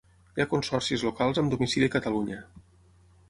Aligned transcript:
Hi 0.37 0.43
ha 0.43 0.47
consorcis 0.53 1.03
locals 1.09 1.41
amb 1.41 1.53
domicili 1.55 1.91
a 1.91 1.95
Catalunya. 1.99 2.41